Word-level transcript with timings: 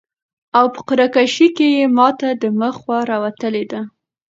او 0.57 0.65
په 0.75 0.79
قرعه 0.87 1.07
کشي 1.15 1.47
کي 1.57 1.69
ماته 1.97 2.29
د 2.41 2.43
مخ 2.59 2.75
خوا 2.81 2.99
راوتلي 3.11 3.63
ده 3.71 3.81